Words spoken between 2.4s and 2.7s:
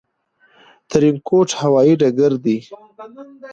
دى